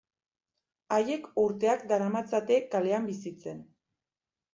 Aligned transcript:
Haiek 0.95 1.27
urteak 1.43 1.83
daramatzate 1.91 2.57
kalean 2.77 3.05
bizitzen. 3.11 3.61